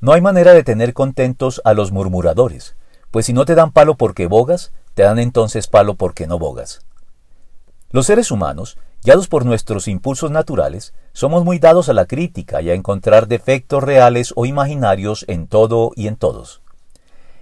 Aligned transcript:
No 0.00 0.12
hay 0.12 0.20
manera 0.20 0.54
de 0.54 0.62
tener 0.62 0.94
contentos 0.94 1.60
a 1.64 1.74
los 1.74 1.90
murmuradores, 1.90 2.76
pues 3.10 3.26
si 3.26 3.32
no 3.32 3.44
te 3.44 3.56
dan 3.56 3.72
palo 3.72 3.96
porque 3.96 4.26
bogas, 4.26 4.72
te 4.94 5.02
dan 5.02 5.18
entonces 5.18 5.66
palo 5.66 5.94
porque 5.94 6.28
no 6.28 6.38
bogas. 6.38 6.82
Los 7.90 8.06
seres 8.06 8.30
humanos, 8.30 8.78
guiados 9.02 9.26
por 9.26 9.44
nuestros 9.44 9.88
impulsos 9.88 10.30
naturales, 10.30 10.94
somos 11.12 11.44
muy 11.44 11.58
dados 11.58 11.88
a 11.88 11.94
la 11.94 12.06
crítica 12.06 12.62
y 12.62 12.70
a 12.70 12.74
encontrar 12.74 13.26
defectos 13.26 13.82
reales 13.82 14.32
o 14.36 14.46
imaginarios 14.46 15.24
en 15.26 15.48
todo 15.48 15.90
y 15.96 16.06
en 16.06 16.14
todos. 16.14 16.62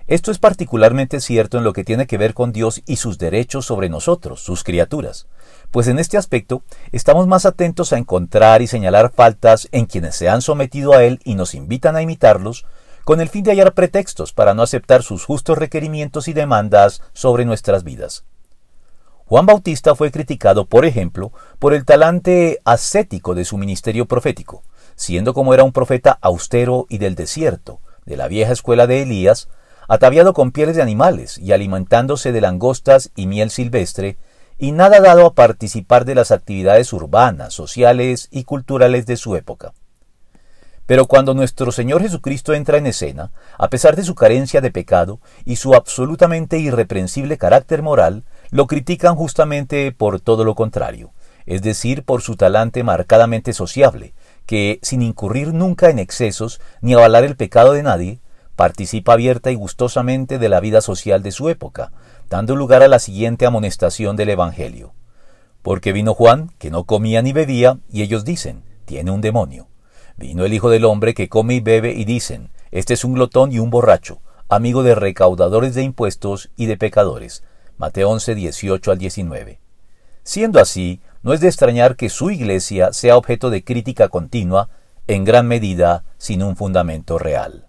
Esto 0.09 0.31
es 0.31 0.39
particularmente 0.39 1.21
cierto 1.21 1.59
en 1.59 1.65
lo 1.65 1.73
que 1.73 1.83
tiene 1.83 2.07
que 2.07 2.17
ver 2.17 2.33
con 2.33 2.53
Dios 2.53 2.81
y 2.87 2.97
sus 2.97 3.19
derechos 3.19 3.67
sobre 3.67 3.89
nosotros, 3.89 4.41
sus 4.41 4.63
criaturas, 4.63 5.27
pues 5.73 5.89
en 5.89 5.99
este 5.99 6.17
aspecto 6.17 6.63
estamos 6.93 7.27
más 7.27 7.45
atentos 7.45 7.93
a 7.93 7.99
encontrar 7.99 8.63
y 8.63 8.69
señalar 8.69 9.11
faltas 9.13 9.69
en 9.73 9.87
quienes 9.87 10.15
se 10.15 10.29
han 10.29 10.43
sometido 10.43 10.93
a 10.93 11.03
Él 11.03 11.19
y 11.25 11.35
nos 11.35 11.55
invitan 11.55 11.97
a 11.97 12.03
imitarlos, 12.03 12.67
con 13.05 13.21
el 13.21 13.29
fin 13.29 13.43
de 13.43 13.51
hallar 13.51 13.75
pretextos 13.75 14.33
para 14.33 14.55
no 14.55 14.63
aceptar 14.63 15.03
sus 15.03 15.25
justos 15.25 15.59
requerimientos 15.59 16.29
y 16.29 16.33
demandas 16.33 17.03
sobre 17.13 17.45
nuestras 17.45 17.83
vidas. 17.83 18.25
Juan 19.25 19.47
Bautista 19.47 19.97
fue 19.97 20.13
criticado, 20.13 20.67
por 20.67 20.85
ejemplo, 20.85 21.33
por 21.59 21.75
el 21.75 21.85
talante 21.85 22.61
ascético 22.65 23.35
de 23.35 23.45
su 23.45 23.59
ministerio 23.59 24.07
profético, 24.07 24.63
siendo 24.95 25.35
como 25.35 25.53
era 25.53 25.65
un 25.65 25.73
profeta 25.73 26.17
austero 26.21 26.87
y 26.89 26.99
del 26.99 27.17
desierto, 27.17 27.81
de 28.05 28.17
la 28.17 28.29
vieja 28.29 28.53
escuela 28.53 28.87
de 28.87 29.03
Elías, 29.03 29.49
ataviado 29.89 30.33
con 30.33 30.53
pieles 30.53 30.77
de 30.77 30.83
animales 30.83 31.39
y 31.39 31.53
alimentándose 31.53 32.33
de 32.33 32.41
langostas 32.41 33.11
y 33.17 33.27
miel 33.27 33.51
silvestre, 33.51 34.17
y 34.59 34.73
nada 34.73 35.01
dado 35.01 35.27
a 35.27 35.35
participar 35.35 36.05
de 36.05 36.15
las 36.15 36.31
actividades 36.31 36.93
urbanas, 36.93 37.53
sociales 37.53 38.29
y 38.31 38.45
culturales 38.45 39.07
de 39.07 39.17
su 39.17 39.37
época. 39.37 39.73
Pero 40.87 41.07
cuando 41.07 41.35
nuestro 41.35 41.73
Señor 41.73 42.01
Jesucristo 42.01 42.55
entra 42.55 42.79
en 42.79 42.87
escena, 42.87 43.33
a 43.59 43.69
pesar 43.69 43.97
de 43.97 44.05
su 44.05 44.15
carencia 44.15 44.61
de 44.61 44.71
pecado 44.71 45.21
y 45.45 45.57
su 45.57 45.75
absolutamente 45.75 46.59
irreprensible 46.59 47.39
carácter 47.39 47.83
moral, 47.83 48.25
lo 48.51 48.69
critican 48.69 49.17
justamente 49.17 49.91
por 49.91 50.21
todo 50.21 50.45
lo 50.45 50.55
contrario, 50.55 51.13
es 51.45 51.61
decir, 51.61 52.05
por 52.05 52.23
su 52.23 52.37
talante 52.37 52.85
marcadamente 52.85 53.53
sociable, 53.53 54.15
que, 54.47 54.79
sin 54.83 55.03
incurrir 55.03 55.53
nunca 55.53 55.91
en 55.91 55.99
excesos 55.99 56.61
ni 56.81 56.95
avalar 56.95 57.25
el 57.25 57.37
pecado 57.37 57.73
de 57.73 57.83
nadie, 57.83 58.21
participa 58.57 59.13
abierta 59.13 59.51
y 59.51 59.55
gustosamente 59.55 60.39
de 60.39 60.49
la 60.49 60.61
vida 60.61 60.81
social 60.81 61.23
de 61.23 61.31
su 61.31 61.49
época, 61.51 61.93
dando 62.29 62.57
lugar 62.57 62.83
a 62.83 62.89
la 62.89 62.99
siguiente 62.99 63.47
amonestación 63.47 64.17
del 64.17 64.31
Evangelio. 64.31 64.95
Porque 65.63 65.93
vino 65.93 66.15
Juan, 66.15 66.51
que 66.59 66.71
no 66.71 66.85
comía 66.85 67.23
ni 67.23 67.33
bebía, 67.33 67.79
y 67.91 68.03
ellos 68.03 68.25
dicen, 68.25 68.63
tiene 68.87 69.11
un 69.11 69.21
demonio. 69.21 69.69
Vino 70.17 70.45
el 70.45 70.55
Hijo 70.55 70.71
del 70.71 70.87
Hombre, 70.87 71.13
que 71.13 71.29
come 71.29 71.55
y 71.55 71.61
bebe, 71.61 71.93
y 71.93 72.05
dicen, 72.05 72.51
este 72.71 72.95
es 72.95 73.05
un 73.05 73.15
glotón 73.15 73.53
y 73.53 73.59
un 73.59 73.71
borracho, 73.71 74.21
amigo 74.49 74.83
de 74.83 74.95
recaudadores 74.95 75.75
de 75.75 75.83
impuestos 75.83 76.51
y 76.57 76.67
de 76.67 76.79
pecadores. 76.79 77.45
Mateo 77.77 78.09
11, 78.11 78.35
18 78.35 78.91
al 78.91 78.99
19. 78.99 79.61
Siendo 80.23 80.61
así, 80.61 81.01
no 81.23 81.35
es 81.35 81.41
de 81.41 81.49
extrañar 81.49 81.97
que 81.97 82.09
su 82.09 82.31
iglesia 82.31 82.93
sea 82.93 83.17
objeto 83.17 83.51
de 83.51 83.63
crítica 83.63 84.09
continua, 84.09 84.71
en 85.07 85.25
gran 85.25 85.47
medida 85.47 86.05
sin 86.17 86.43
un 86.43 86.57
fundamento 86.57 87.19
real. 87.19 87.66